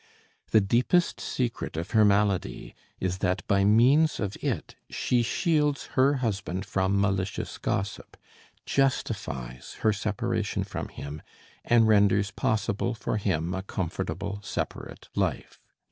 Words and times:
The 0.49 0.61
deepest 0.61 1.19
secret 1.21 1.77
of 1.77 1.91
her 1.91 2.03
malady 2.03 2.73
is 2.99 3.19
that 3.19 3.47
by 3.47 3.63
means 3.63 4.19
of 4.19 4.35
it 4.43 4.73
she 4.89 5.21
shields 5.21 5.89
her 5.93 6.15
husband 6.15 6.65
from 6.65 6.99
malicious 6.99 7.59
gossip, 7.59 8.17
justifies 8.65 9.75
her 9.81 9.93
separation 9.93 10.63
from 10.63 10.87
him, 10.87 11.21
and 11.63 11.87
renders 11.87 12.31
possible 12.31 12.95
for 12.95 13.17
him 13.17 13.53
a 13.53 13.61
comfortable 13.61 14.39
separate 14.41 15.07
life. 15.13 15.61